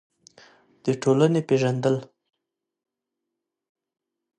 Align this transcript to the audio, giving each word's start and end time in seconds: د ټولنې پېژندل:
د 0.83 0.85
ټولنې 1.03 1.41
پېژندل: 1.49 1.95